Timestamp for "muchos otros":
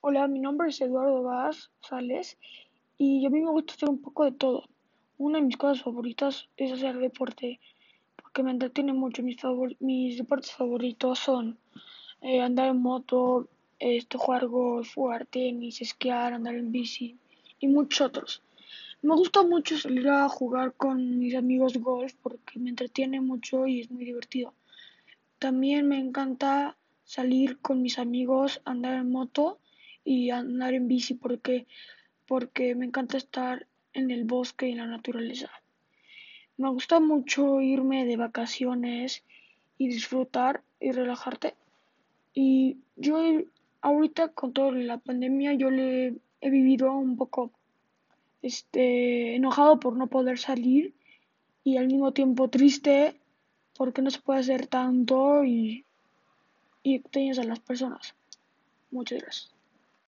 17.66-18.42